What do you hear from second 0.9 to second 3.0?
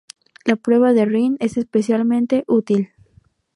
de Rinne es especialmente útil.